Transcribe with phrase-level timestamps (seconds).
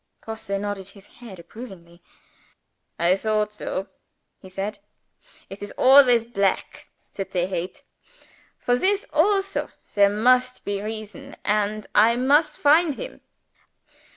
[0.21, 2.01] Grosse nodded his head approvingly.
[2.97, 3.85] "I thought so,"
[4.39, 4.79] he said.
[5.47, 7.83] "It is always black that they hate.
[8.57, 13.19] For this also there must be reason and I must find _him.